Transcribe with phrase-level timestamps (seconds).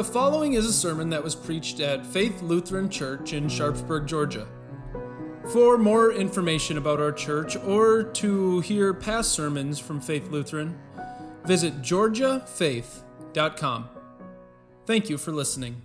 [0.00, 4.48] The following is a sermon that was preached at Faith Lutheran Church in Sharpsburg, Georgia.
[5.52, 10.78] For more information about our church or to hear past sermons from Faith Lutheran,
[11.44, 13.90] visit georgiafaith.com.
[14.86, 15.82] Thank you for listening.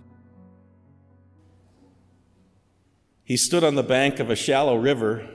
[3.22, 5.28] He stood on the bank of a shallow river,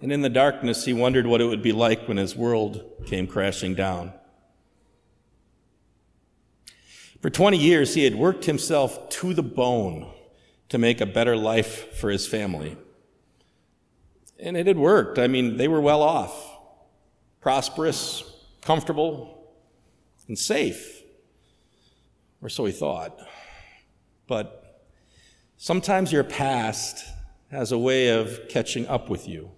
[0.00, 3.28] and in the darkness he wondered what it would be like when his world came
[3.28, 4.12] crashing down.
[7.20, 10.12] For 20 years, he had worked himself to the bone
[10.68, 12.76] to make a better life for his family.
[14.38, 15.18] And it had worked.
[15.18, 16.32] I mean, they were well off,
[17.40, 18.22] prosperous,
[18.60, 19.52] comfortable,
[20.28, 21.02] and safe.
[22.40, 23.18] Or so he thought.
[24.28, 24.84] But
[25.56, 27.04] sometimes your past
[27.50, 29.50] has a way of catching up with you.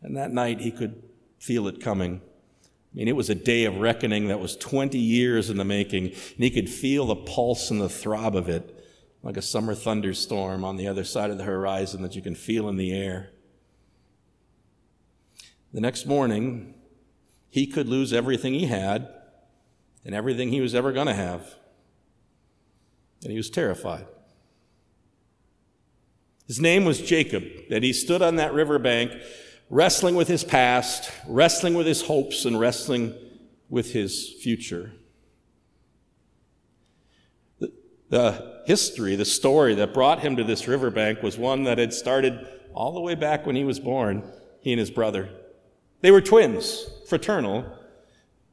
[0.00, 1.02] And that night he could
[1.38, 2.22] feel it coming.
[2.96, 6.06] I mean, it was a day of reckoning that was 20 years in the making,
[6.06, 8.82] and he could feel the pulse and the throb of it,
[9.22, 12.70] like a summer thunderstorm on the other side of the horizon that you can feel
[12.70, 13.32] in the air.
[15.74, 16.72] The next morning,
[17.50, 19.12] he could lose everything he had
[20.06, 21.54] and everything he was ever going to have.
[23.22, 24.06] And he was terrified.
[26.46, 29.12] His name was Jacob, and he stood on that riverbank
[29.70, 33.14] wrestling with his past, wrestling with his hopes, and wrestling
[33.68, 34.92] with his future.
[38.08, 42.46] The, history, the story that brought him to this riverbank was one that had started
[42.74, 44.22] all the way back when he was born,
[44.60, 45.30] he and his brother.
[46.02, 47.64] They were twins, fraternal.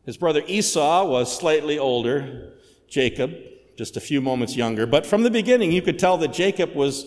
[0.05, 2.53] His brother Esau was slightly older,
[2.87, 3.33] Jacob,
[3.77, 4.85] just a few moments younger.
[4.85, 7.05] But from the beginning, you could tell that Jacob was,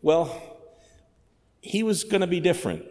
[0.00, 0.40] well,
[1.60, 2.84] he was going to be different.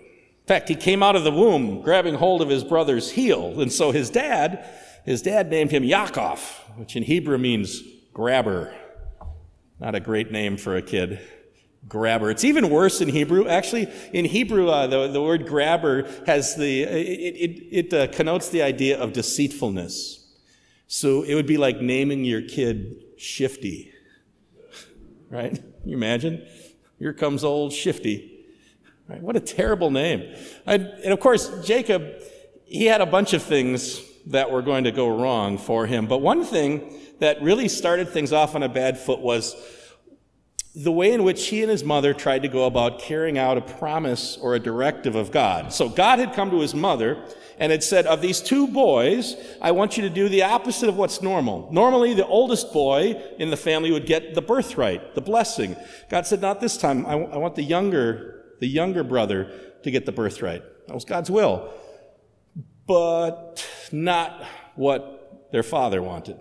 [0.44, 3.62] In fact, he came out of the womb grabbing hold of his brother's heel.
[3.62, 4.70] And so his dad,
[5.06, 6.40] his dad named him Yaakov,
[6.76, 8.76] which in Hebrew means grabber.
[9.80, 11.22] Not a great name for a kid.
[11.88, 12.30] Grabber.
[12.30, 13.48] It's even worse in Hebrew.
[13.48, 18.50] Actually, in Hebrew, uh, the, the word grabber has the, it, it, it uh, connotes
[18.50, 20.28] the idea of deceitfulness.
[20.88, 23.92] So it would be like naming your kid Shifty.
[25.30, 25.58] Right?
[25.84, 26.46] You imagine?
[27.00, 28.33] Here comes old Shifty.
[29.08, 29.22] Right?
[29.22, 30.34] What a terrible name.
[30.66, 32.08] and of course, Jacob,
[32.66, 36.08] he had a bunch of things that were going to go wrong for him.
[36.08, 39.56] But one thing that really started things off on a bad foot was
[40.76, 43.62] the way in which he and his mother tried to go about carrying out a
[43.62, 45.72] promise or a directive of God.
[45.72, 47.24] So God had come to his mother
[47.60, 50.98] and had said, Of these two boys, I want you to do the opposite of
[50.98, 51.72] what's normal.
[51.72, 55.76] Normally, the oldest boy in the family would get the birthright, the blessing.
[56.10, 57.06] God said, Not this time.
[57.06, 58.33] I, w- I want the younger
[58.64, 59.52] the younger brother,
[59.84, 60.64] to get the birthright.
[60.88, 61.70] That was God's will.
[62.88, 64.42] But not
[64.76, 66.38] what their father wanted.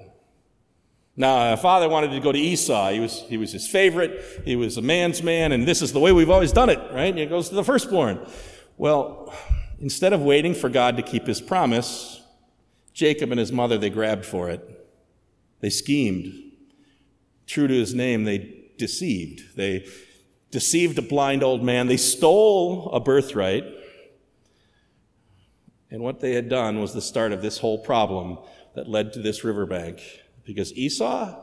[1.16, 2.90] Now, father wanted to go to Esau.
[2.90, 4.42] He was, he was his favorite.
[4.44, 7.12] He was a man's man, and this is the way we've always done it, right?
[7.12, 8.24] He goes to the firstborn.
[8.76, 9.34] Well,
[9.80, 12.22] instead of waiting for God to keep his promise,
[12.94, 14.86] Jacob and his mother, they grabbed for it.
[15.58, 16.52] They schemed.
[17.48, 19.56] True to his name, they deceived.
[19.56, 19.88] They
[20.52, 21.88] deceived a blind old man.
[21.88, 23.64] They stole a birthright.
[25.90, 28.38] And what they had done was the start of this whole problem
[28.74, 30.00] that led to this riverbank.
[30.44, 31.42] Because Esau,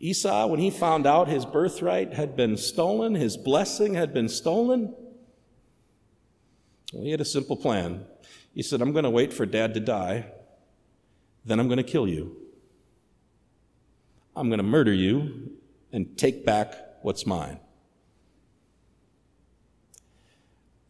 [0.00, 4.94] Esau, when he found out his birthright had been stolen, his blessing had been stolen,
[6.92, 8.04] well, he had a simple plan.
[8.54, 10.26] He said, I'm going to wait for dad to die,
[11.44, 12.36] then I'm going to kill you.
[14.34, 15.52] I'm going to murder you
[15.92, 17.58] and take back what's mine.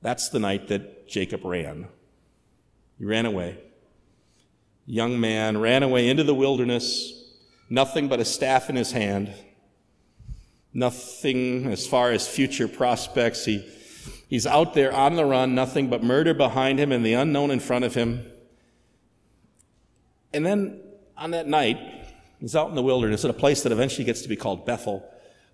[0.02, 1.88] That's the night that Jacob ran.
[2.98, 3.58] He ran away.
[4.86, 7.12] Young man ran away into the wilderness,
[7.68, 9.32] nothing but a staff in his hand,
[10.72, 13.44] nothing as far as future prospects.
[13.44, 13.68] He,
[14.28, 17.60] he's out there on the run, nothing but murder behind him and the unknown in
[17.60, 18.24] front of him.
[20.32, 20.80] And then
[21.16, 21.78] on that night,
[22.40, 25.06] he's out in the wilderness at a place that eventually gets to be called Bethel.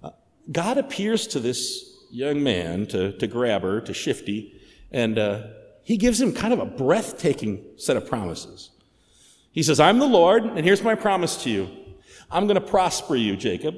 [0.02, 0.10] Uh,
[0.52, 4.54] God appears to this young man to, to Grabber, to Shifty,
[4.92, 5.48] and uh,
[5.82, 8.70] he gives him kind of a breathtaking set of promises.
[9.50, 11.68] He says, I'm the Lord, and here's my promise to you.
[12.30, 13.74] I'm going to prosper you, Jacob.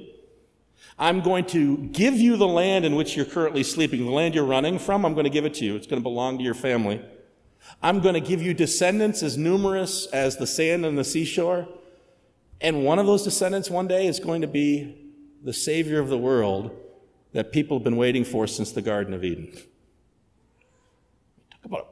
[0.99, 4.45] I'm going to give you the land in which you're currently sleeping, the land you're
[4.45, 5.07] running from.
[5.07, 5.75] I'm going to give it to you.
[5.75, 7.03] It's going to belong to your family.
[7.83, 11.67] I'm going to give you descendants as numerous as the sand on the seashore.
[12.61, 15.13] And one of those descendants one day is going to be
[15.43, 16.71] the Savior of the world
[17.37, 19.53] that people have been waiting for since the Garden of Eden.
[21.51, 21.89] Talk about,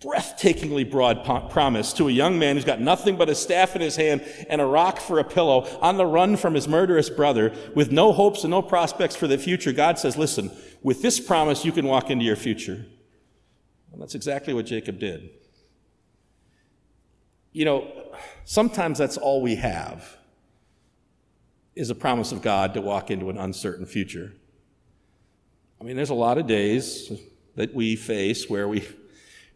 [0.00, 3.82] a breathtakingly broad promise to a young man who's got nothing but a staff in
[3.82, 7.52] his hand and a rock for a pillow on the run from his murderous brother
[7.74, 9.72] with no hopes and no prospects for the future.
[9.72, 12.86] God says, listen, with this promise, you can walk into your future.
[13.92, 15.28] And that's exactly what Jacob did.
[17.50, 18.12] You know,
[18.44, 20.18] sometimes that's all we have
[21.74, 24.34] is a promise of God to walk into an uncertain future.
[25.80, 27.12] I mean, there's a lot of days
[27.56, 28.86] that we face where we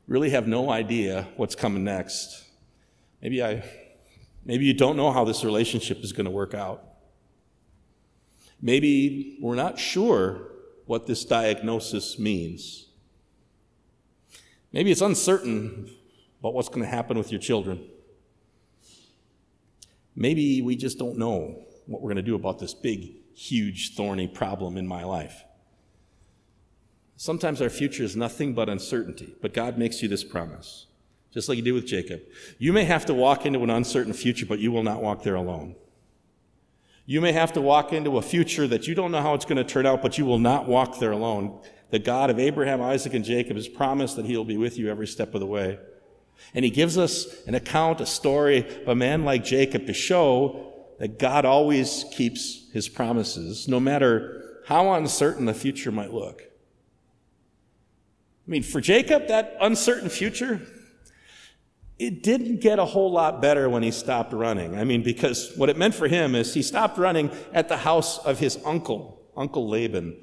[0.06, 2.44] really have no idea what's coming next.
[3.22, 3.64] Maybe I
[4.44, 6.82] maybe you don't know how this relationship is going to work out.
[8.60, 10.48] Maybe we're not sure
[10.86, 12.86] what this diagnosis means.
[14.72, 15.90] Maybe it's uncertain
[16.40, 17.86] about what's going to happen with your children.
[20.16, 24.26] Maybe we just don't know what we're going to do about this big, huge, thorny
[24.26, 25.44] problem in my life.
[27.20, 30.86] Sometimes our future is nothing but uncertainty, but God makes you this promise,
[31.34, 32.22] just like He did with Jacob.
[32.58, 35.34] You may have to walk into an uncertain future, but you will not walk there
[35.34, 35.74] alone.
[37.06, 39.56] You may have to walk into a future that you don't know how it's going
[39.56, 41.60] to turn out, but you will not walk there alone.
[41.90, 45.08] The God of Abraham, Isaac, and Jacob has promised that He'll be with you every
[45.08, 45.76] step of the way.
[46.54, 50.72] And He gives us an account, a story of a man like Jacob to show
[51.00, 56.47] that God always keeps His promises, no matter how uncertain the future might look.
[58.48, 60.62] I mean, for Jacob, that uncertain future,
[61.98, 64.74] it didn't get a whole lot better when he stopped running.
[64.78, 68.16] I mean, because what it meant for him is he stopped running at the house
[68.18, 70.16] of his uncle, Uncle Laban.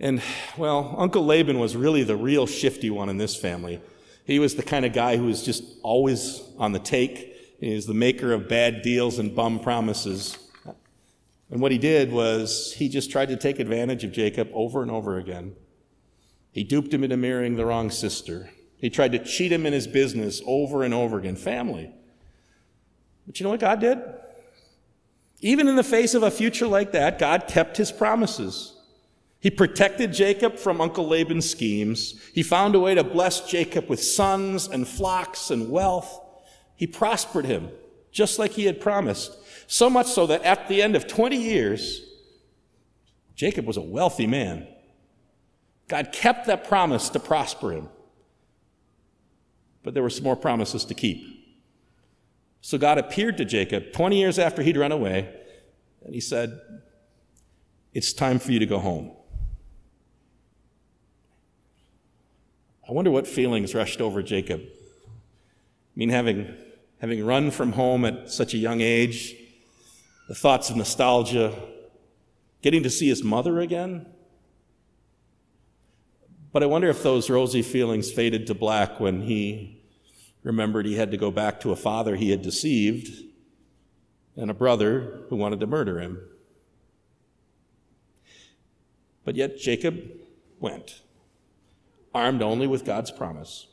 [0.00, 0.22] And,
[0.56, 3.82] well, Uncle Laban was really the real shifty one in this family.
[4.24, 7.36] He was the kind of guy who was just always on the take.
[7.60, 10.38] He was the maker of bad deals and bum promises.
[11.50, 14.90] And what he did was he just tried to take advantage of Jacob over and
[14.90, 15.54] over again.
[16.52, 18.50] He duped him into marrying the wrong sister.
[18.78, 21.36] He tried to cheat him in his business over and over again.
[21.36, 21.92] Family.
[23.26, 23.98] But you know what God did?
[25.40, 28.74] Even in the face of a future like that, God kept his promises.
[29.40, 32.20] He protected Jacob from Uncle Laban's schemes.
[32.34, 36.20] He found a way to bless Jacob with sons and flocks and wealth.
[36.74, 37.70] He prospered him,
[38.10, 39.36] just like he had promised.
[39.68, 42.02] So much so that at the end of 20 years,
[43.36, 44.66] Jacob was a wealthy man.
[45.88, 47.88] God kept that promise to prosper him.
[49.82, 51.38] But there were some more promises to keep.
[52.60, 55.34] So God appeared to Jacob 20 years after he'd run away,
[56.04, 56.60] and he said,
[57.94, 59.12] It's time for you to go home.
[62.88, 64.60] I wonder what feelings rushed over Jacob.
[64.60, 66.54] I mean, having,
[67.00, 69.34] having run from home at such a young age,
[70.28, 71.54] the thoughts of nostalgia,
[72.62, 74.06] getting to see his mother again,
[76.52, 79.82] but I wonder if those rosy feelings faded to black when he
[80.42, 83.24] remembered he had to go back to a father he had deceived
[84.36, 86.20] and a brother who wanted to murder him.
[89.24, 90.00] But yet Jacob
[90.58, 91.02] went,
[92.14, 93.66] armed only with God's promise.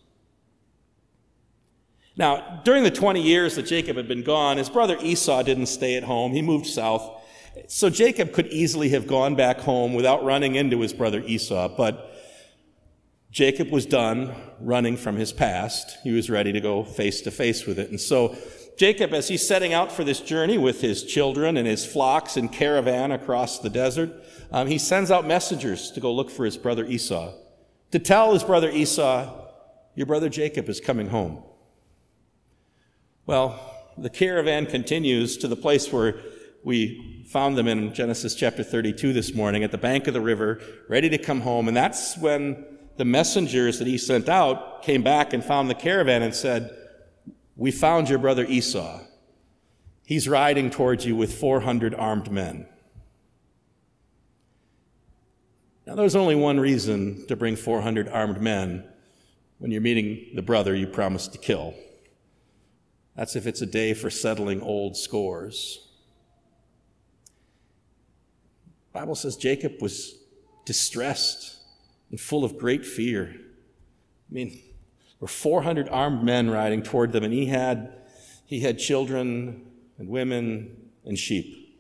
[2.18, 5.96] Now, during the 20 years that Jacob had been gone, his brother Esau didn't stay
[5.96, 6.32] at home.
[6.32, 7.22] He moved south.
[7.68, 12.15] So Jacob could easily have gone back home without running into his brother Esau, but
[13.36, 15.98] Jacob was done running from his past.
[16.04, 17.90] He was ready to go face to face with it.
[17.90, 18.34] And so,
[18.78, 22.50] Jacob, as he's setting out for this journey with his children and his flocks and
[22.50, 24.10] caravan across the desert,
[24.54, 27.34] um, he sends out messengers to go look for his brother Esau,
[27.92, 29.30] to tell his brother Esau,
[29.96, 31.44] Your brother Jacob is coming home.
[33.26, 33.60] Well,
[33.98, 36.22] the caravan continues to the place where
[36.64, 40.62] we found them in Genesis chapter 32 this morning at the bank of the river,
[40.88, 41.68] ready to come home.
[41.68, 42.66] And that's when
[42.98, 46.76] the messengers that he sent out came back and found the caravan and said,
[47.56, 49.02] We found your brother Esau.
[50.06, 52.68] He's riding towards you with 400 armed men.
[55.88, 58.88] Now, there's only one reason to bring 400 armed men
[59.60, 61.74] when you're meeting the brother you promised to kill.
[63.16, 65.88] That's if it's a day for settling old scores.
[68.92, 70.16] The Bible says Jacob was
[70.66, 71.55] distressed
[72.16, 73.36] and full of great fear.
[73.36, 74.62] I mean, there
[75.20, 77.92] were 400 armed men riding toward them, and he had,
[78.46, 79.66] he had children
[79.98, 81.78] and women and sheep.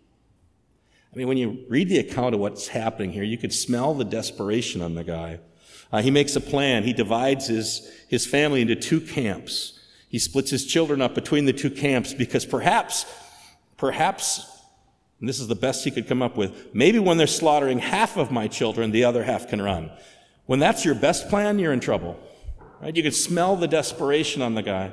[1.13, 4.03] I mean, when you read the account of what's happening here, you could smell the
[4.03, 5.39] desperation on the guy.
[5.89, 6.83] Uh, he makes a plan.
[6.83, 9.79] He divides his, his family into two camps.
[10.09, 13.05] He splits his children up between the two camps because perhaps,
[13.77, 14.45] perhaps,
[15.21, 18.17] and this is the best he could come up with, maybe when they're slaughtering half
[18.17, 19.89] of my children, the other half can run.
[20.45, 22.19] When that's your best plan, you're in trouble.
[22.81, 22.95] Right?
[22.95, 24.91] You can smell the desperation on the guy.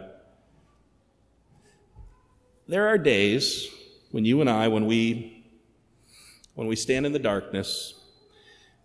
[2.69, 3.69] There are days
[4.13, 5.45] when you and I, when we,
[6.55, 7.95] when we stand in the darkness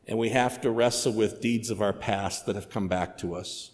[0.08, 3.36] and we have to wrestle with deeds of our past that have come back to
[3.36, 3.72] us.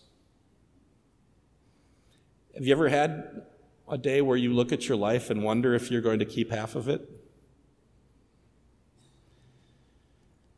[2.56, 3.44] Have you ever had
[3.90, 6.52] a day where you look at your life and wonder if you're going to keep
[6.52, 7.10] half of it?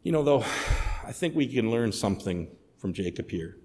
[0.04, 0.46] You know, though,
[1.06, 2.48] I think we can learn something
[2.80, 3.58] from Jacob here.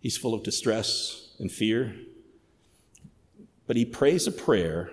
[0.00, 1.94] He's full of distress and fear,
[3.68, 4.90] but he prays a prayer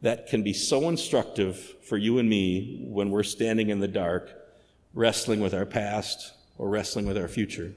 [0.00, 4.32] that can be so instructive for you and me when we're standing in the dark,
[4.94, 7.72] wrestling with our past or wrestling with our future.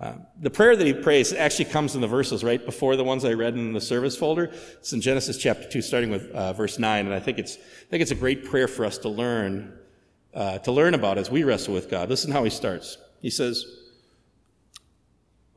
[0.00, 3.24] Uh, the prayer that he prays actually comes in the verses right before the ones
[3.24, 4.50] I read in the service folder.
[4.78, 7.88] It's in Genesis chapter 2, starting with uh, verse 9, and I think, it's, I
[7.88, 9.78] think it's a great prayer for us to learn,
[10.34, 12.08] uh, to learn about as we wrestle with God.
[12.08, 12.98] Listen how he starts.
[13.20, 13.64] He says,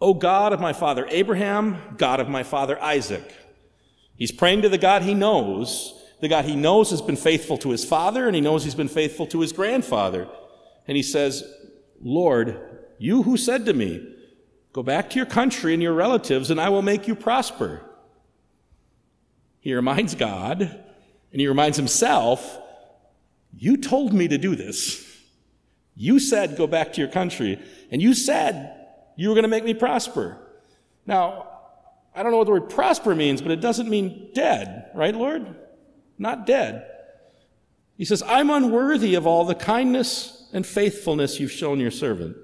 [0.02, 3.34] O God of my father Abraham, God of my father Isaac.
[4.16, 5.94] He's praying to the God he knows.
[6.22, 8.88] The God he knows has been faithful to his father, and he knows he's been
[8.88, 10.28] faithful to his grandfather.
[10.88, 11.44] And he says,
[12.02, 12.60] Lord,
[12.98, 14.12] you who said to me,
[14.76, 17.82] Go back to your country and your relatives, and I will make you prosper.
[19.62, 22.60] He reminds God, and he reminds himself,
[23.58, 25.04] You told me to do this.
[25.96, 27.60] You said, Go back to your country,
[27.90, 28.76] and you said
[29.16, 30.38] you were going to make me prosper.
[31.06, 31.48] Now,
[32.14, 35.56] I don't know what the word prosper means, but it doesn't mean dead, right, Lord?
[36.18, 36.86] Not dead.
[37.98, 42.36] He says, I'm unworthy of all the kindness and faithfulness you've shown your servant.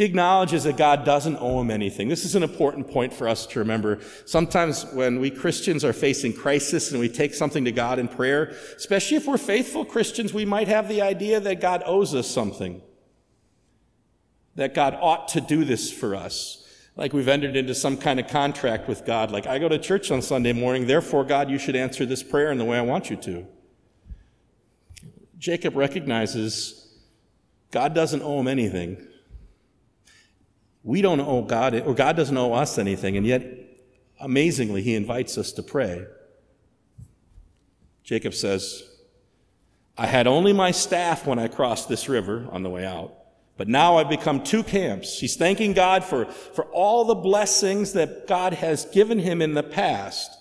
[0.00, 2.08] He acknowledges that God doesn't owe him anything.
[2.08, 3.98] This is an important point for us to remember.
[4.24, 8.56] Sometimes when we Christians are facing crisis and we take something to God in prayer,
[8.78, 12.80] especially if we're faithful Christians, we might have the idea that God owes us something.
[14.54, 16.66] That God ought to do this for us.
[16.96, 19.30] Like we've entered into some kind of contract with God.
[19.30, 22.50] Like, I go to church on Sunday morning, therefore, God, you should answer this prayer
[22.50, 23.46] in the way I want you to.
[25.36, 26.96] Jacob recognizes
[27.70, 29.08] God doesn't owe him anything.
[30.82, 33.46] We don't owe God, or God doesn't owe us anything, and yet,
[34.18, 36.06] amazingly, he invites us to pray.
[38.02, 38.82] Jacob says,
[39.96, 43.14] I had only my staff when I crossed this river on the way out,
[43.58, 45.20] but now I've become two camps.
[45.20, 49.62] He's thanking God for, for all the blessings that God has given him in the
[49.62, 50.34] past.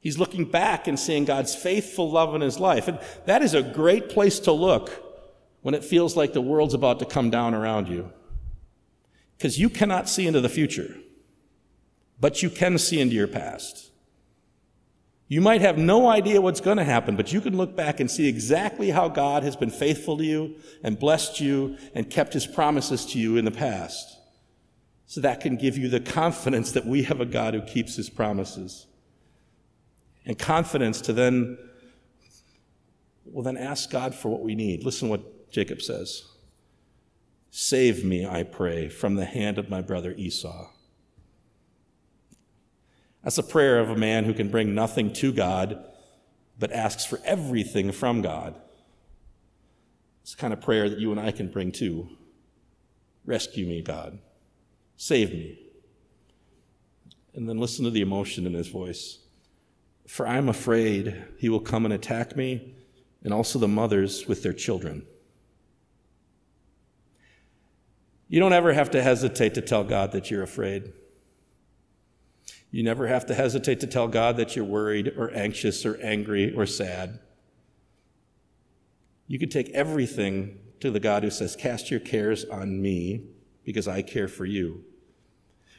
[0.00, 2.88] He's looking back and seeing God's faithful love in his life.
[2.88, 4.90] And that is a great place to look
[5.62, 8.12] when it feels like the world's about to come down around you.
[9.42, 10.94] Because you cannot see into the future,
[12.20, 13.90] but you can see into your past.
[15.26, 18.08] You might have no idea what's going to happen, but you can look back and
[18.08, 22.46] see exactly how God has been faithful to you and blessed you and kept his
[22.46, 24.16] promises to you in the past.
[25.06, 28.08] So that can give you the confidence that we have a God who keeps his
[28.08, 28.86] promises.
[30.24, 31.58] And confidence to then,
[33.24, 34.84] well, then ask God for what we need.
[34.84, 36.28] Listen what Jacob says.
[37.54, 40.70] Save me, I pray, from the hand of my brother Esau.
[43.22, 45.84] That's a prayer of a man who can bring nothing to God,
[46.58, 48.54] but asks for everything from God.
[50.22, 52.08] It's the kind of prayer that you and I can bring too.
[53.26, 54.18] Rescue me, God.
[54.96, 55.58] Save me.
[57.34, 59.18] And then listen to the emotion in his voice.
[60.08, 62.76] For I'm afraid he will come and attack me,
[63.22, 65.04] and also the mothers with their children.
[68.32, 70.94] You don't ever have to hesitate to tell God that you're afraid.
[72.70, 76.54] You never have to hesitate to tell God that you're worried or anxious or angry
[76.54, 77.18] or sad.
[79.26, 83.26] You can take everything to the God who says, Cast your cares on me
[83.66, 84.82] because I care for you.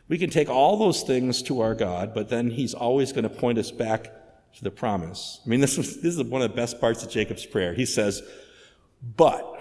[0.08, 3.32] We can take all those things to our God, but then He's always going to
[3.32, 4.04] point us back
[4.58, 5.42] to the promise.
[5.44, 7.74] I mean, this is, this is one of the best parts of Jacob's prayer.
[7.74, 8.22] He says,
[9.18, 9.60] But,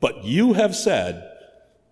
[0.00, 1.36] but you have said,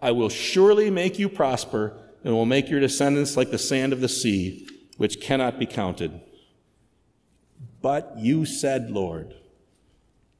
[0.06, 4.00] I will surely make you prosper and will make your descendants like the sand of
[4.00, 6.20] the sea, which cannot be counted.
[7.82, 9.34] But you said, Lord,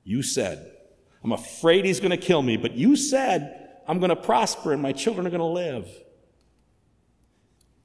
[0.04, 0.70] you said,
[1.24, 4.80] I'm afraid he's going to kill me, but you said, I'm going to prosper and
[4.80, 5.88] my children are going to live.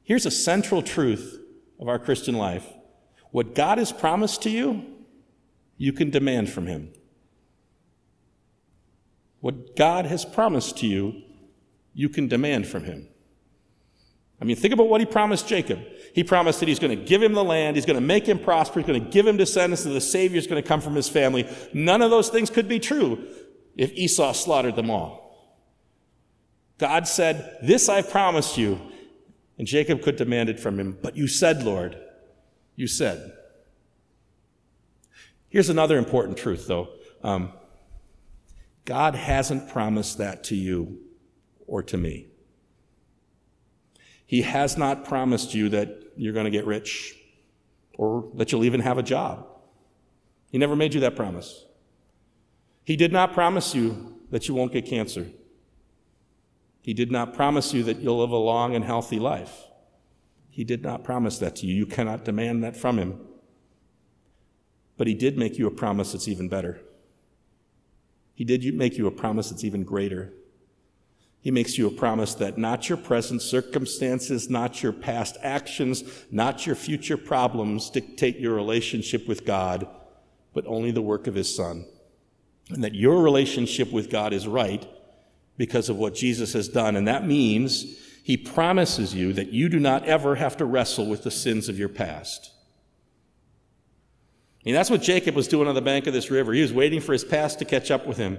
[0.04, 1.40] Here's a central truth
[1.80, 2.72] of our Christian life
[3.32, 4.86] what God has promised to you,
[5.78, 6.94] you can demand from him.
[9.40, 11.24] What God has promised to you,
[11.94, 13.08] you can demand from him.
[14.42, 15.80] I mean, think about what he promised Jacob.
[16.14, 18.40] He promised that he's going to give him the land, he's going to make him
[18.40, 20.96] prosper, he's going to give him descendants, and the Savior is going to come from
[20.96, 21.48] his family.
[21.74, 23.28] None of those things could be true
[23.78, 25.22] if Esau slaughtered them all.
[26.80, 28.82] God said, This I've promised you.
[29.60, 30.98] And Jacob could demand it from him.
[31.00, 31.96] But you said, Lord,
[32.76, 33.32] you said.
[35.50, 36.90] Here's another important truth, though.
[37.24, 37.54] Um,
[38.86, 40.98] God hasn't promised that to you
[41.72, 42.28] or to me.
[44.26, 47.16] He has not promised you that you're going to get rich
[47.98, 49.48] or that you'll even have a job.
[50.52, 51.66] He never made you that promise.
[52.84, 55.28] He did not promise you that you won't get cancer.
[56.82, 59.56] He did not promise you that you'll live a long and healthy life.
[60.50, 61.74] He did not promise that to you.
[61.74, 63.18] You cannot demand that from him.
[64.98, 66.82] But he did make you a promise that's even better.
[68.34, 70.34] He did make you a promise that's even greater.
[71.42, 76.68] He makes you a promise that not your present circumstances, not your past actions, not
[76.68, 79.88] your future problems dictate your relationship with God,
[80.54, 81.86] but only the work of His Son.
[82.70, 84.88] And that your relationship with God is right
[85.58, 86.96] because of what Jesus has done.
[86.96, 91.24] And that means He promises you that you do not ever have to wrestle with
[91.24, 92.52] the sins of your past.
[94.62, 96.54] I mean, that's what Jacob was doing on the bank of this river.
[96.54, 98.38] He was waiting for his past to catch up with him.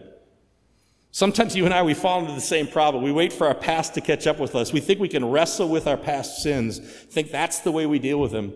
[1.14, 3.04] Sometimes you and I, we fall into the same problem.
[3.04, 4.72] We wait for our past to catch up with us.
[4.72, 8.18] We think we can wrestle with our past sins, think that's the way we deal
[8.18, 8.54] with them.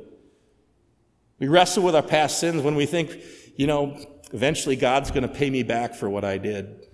[1.38, 3.14] We wrestle with our past sins when we think,
[3.56, 3.98] you know,
[4.32, 6.86] eventually God's going to pay me back for what I did.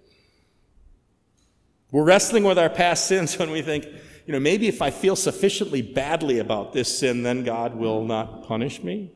[1.92, 3.84] We're wrestling with our past sins when we think,
[4.26, 8.48] you know, maybe if I feel sufficiently badly about this sin, then God will not
[8.48, 9.12] punish me.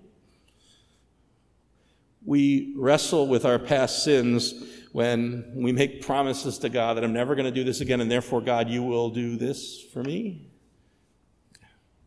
[2.24, 4.54] We wrestle with our past sins
[4.96, 8.10] when we make promises to God that I'm never going to do this again, and
[8.10, 10.48] therefore, God, you will do this for me?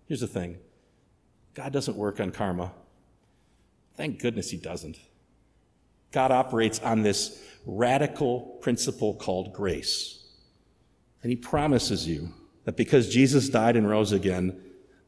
[0.08, 0.58] Here's the thing
[1.53, 2.72] God doesn't work on karma.
[3.93, 4.98] Thank goodness He doesn't.
[6.12, 10.25] God operates on this radical principle called grace.
[11.22, 14.60] And He promises you that because Jesus died and rose again,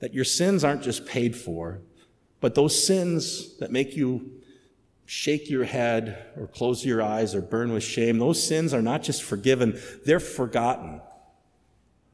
[0.02, 1.82] that your sins aren't just paid for,
[2.42, 4.34] but those sins that make you
[5.12, 9.04] shake your head or close your eyes or burn with shame, those sins are not
[9.04, 11.02] just forgiven, they're forgotten.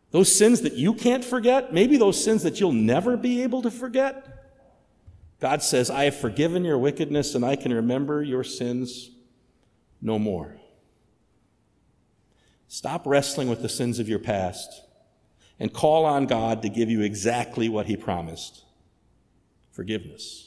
[0.09, 3.69] Those sins that you can't forget, maybe those sins that you'll never be able to
[3.69, 4.49] forget.
[5.39, 9.11] God says, I have forgiven your wickedness and I can remember your sins
[10.01, 10.57] no more.
[12.67, 14.81] Stop wrestling with the sins of your past
[15.59, 18.63] and call on God to give you exactly what He promised
[19.71, 20.46] forgiveness.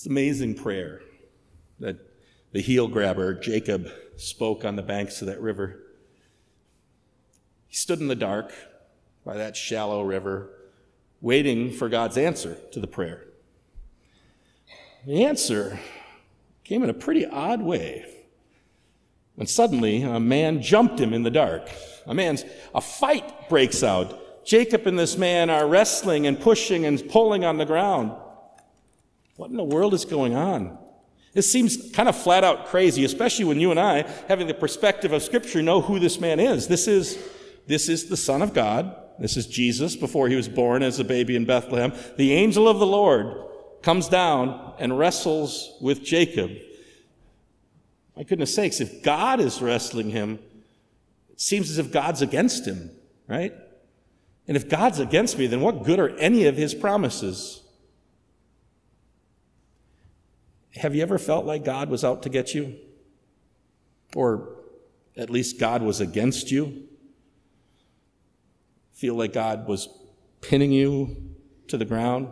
[0.00, 1.02] It's amazing prayer
[1.78, 1.98] that
[2.52, 3.86] the heel grabber, Jacob,
[4.16, 5.78] spoke on the banks of that river.
[7.66, 8.50] He stood in the dark
[9.26, 10.48] by that shallow river,
[11.20, 13.26] waiting for God's answer to the prayer.
[15.06, 15.78] The answer
[16.64, 18.06] came in a pretty odd way.
[19.34, 21.68] When suddenly a man jumped him in the dark.
[22.06, 24.46] A man's a fight breaks out.
[24.46, 28.12] Jacob and this man are wrestling and pushing and pulling on the ground.
[29.36, 30.78] What in the world is going on?
[31.32, 35.12] This seems kind of flat out crazy, especially when you and I, having the perspective
[35.12, 36.66] of Scripture, know who this man is.
[36.66, 37.18] This is,
[37.66, 38.96] this is the Son of God.
[39.18, 41.92] This is Jesus before he was born as a baby in Bethlehem.
[42.16, 43.46] The angel of the Lord
[43.82, 46.50] comes down and wrestles with Jacob.
[48.16, 50.38] My goodness sakes, if God is wrestling him,
[51.30, 52.90] it seems as if God's against him,
[53.28, 53.54] right?
[54.48, 57.62] And if God's against me, then what good are any of his promises?
[60.76, 62.76] Have you ever felt like God was out to get you?
[64.14, 64.56] Or
[65.16, 66.88] at least God was against you?
[68.92, 69.88] Feel like God was
[70.40, 71.16] pinning you
[71.68, 72.28] to the ground?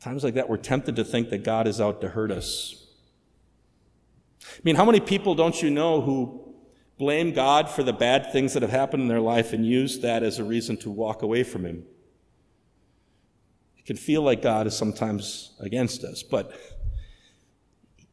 [0.00, 2.86] Times like that, we're tempted to think that God is out to hurt us.
[4.44, 6.54] I mean, how many people don't you know who
[6.98, 10.22] blame God for the bad things that have happened in their life and use that
[10.22, 11.84] as a reason to walk away from Him?
[13.88, 16.22] Can feel like God is sometimes against us.
[16.22, 16.52] But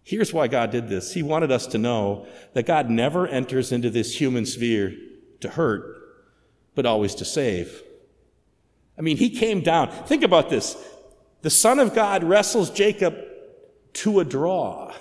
[0.03, 3.89] here's why God did this He wanted us to know that God never enters into
[3.89, 4.95] this human sphere
[5.41, 5.97] to hurt,
[6.75, 7.83] but always to save.
[8.97, 9.89] I mean, He came down.
[10.05, 10.77] Think about this.
[11.41, 13.17] The Son of God wrestles Jacob
[13.95, 14.93] to a draw.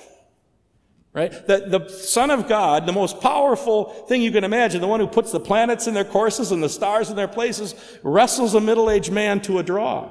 [1.12, 1.30] Right?
[1.46, 5.06] The, the Son of God, the most powerful thing you can imagine, the one who
[5.06, 8.90] puts the planets in their courses and the stars in their places, wrestles a middle
[8.90, 10.10] aged man to a draw.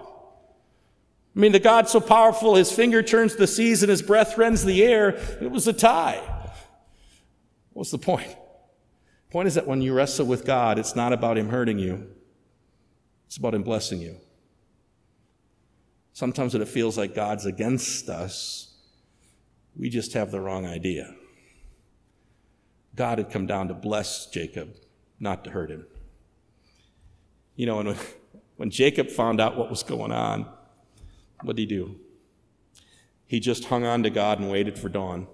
[1.36, 4.64] I mean, the God so powerful, his finger turns the seas and his breath rends
[4.64, 5.10] the air.
[5.42, 6.22] It was a tie.
[7.72, 8.30] What's the point?
[8.30, 12.08] The point is that when you wrestle with God, it's not about him hurting you.
[13.26, 14.18] It's about him blessing you.
[16.14, 18.76] Sometimes when it feels like God's against us,
[19.76, 21.16] we just have the wrong idea.
[22.96, 24.76] God had come down to bless Jacob,
[25.20, 25.88] not to hurt him.
[27.56, 27.98] You know, and when,
[28.58, 30.48] when Jacob found out what was going on,
[31.44, 31.96] what did he do?
[33.26, 35.28] He just hung on to God and waited for dawn.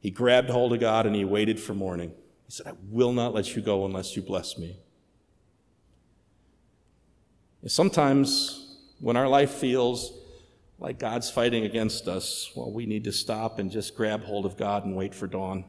[0.00, 2.10] He grabbed hold of God and he waited for morning.
[2.46, 4.78] He said, I will not let you go unless you bless me.
[7.66, 10.12] Sometimes when our life feels
[10.78, 14.56] like God's fighting against us, well, we need to stop and just grab hold of
[14.56, 15.64] God and wait for dawn,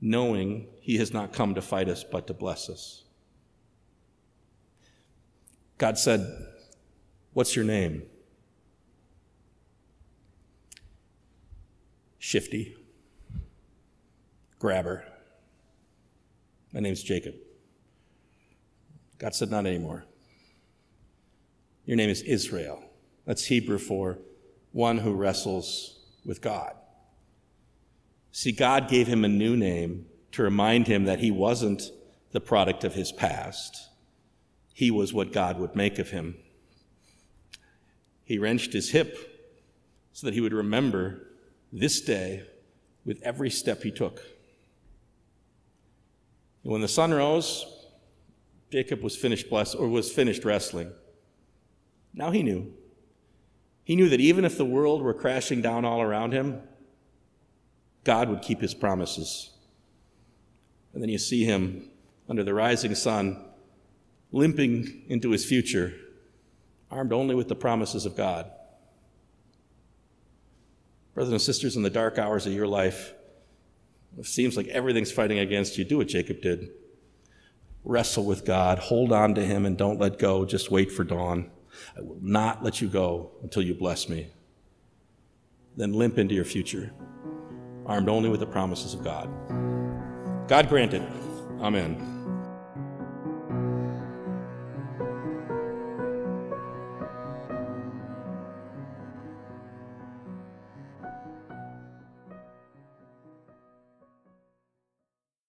[0.00, 3.04] knowing He has not come to fight us, but to bless us.
[5.78, 6.46] God said,
[7.32, 8.02] What's your name?
[12.18, 12.76] Shifty.
[14.58, 15.04] Grabber.
[16.72, 17.34] My name's Jacob.
[19.18, 20.04] God said, Not anymore.
[21.84, 22.82] Your name is Israel.
[23.26, 24.18] That's Hebrew for
[24.72, 26.74] one who wrestles with God.
[28.32, 31.82] See, God gave him a new name to remind him that he wasn't
[32.32, 33.88] the product of his past.
[34.76, 36.36] He was what God would make of him.
[38.24, 39.16] He wrenched his hip
[40.12, 41.28] so that he would remember
[41.72, 42.42] this day
[43.02, 44.20] with every step he took.
[46.62, 47.64] And when the sun rose,
[48.70, 50.92] Jacob was finished bless, or was finished wrestling.
[52.12, 52.70] Now he knew.
[53.82, 56.60] He knew that even if the world were crashing down all around him,
[58.04, 59.52] God would keep his promises.
[60.92, 61.88] And then you see him
[62.28, 63.42] under the rising sun,
[64.36, 65.94] limping into his future,
[66.90, 68.50] armed only with the promises of God.
[71.14, 73.14] Brothers and sisters, in the dark hours of your life,
[74.18, 75.84] it seems like everything's fighting against you.
[75.84, 76.68] Do what Jacob did.
[77.82, 80.44] Wrestle with God, hold on to Him, and don't let go.
[80.44, 81.50] Just wait for dawn.
[81.96, 84.28] I will not let you go until you bless me.
[85.76, 86.92] Then limp into your future,
[87.86, 89.30] armed only with the promises of God.
[90.46, 91.02] God granted.
[91.60, 92.15] Amen.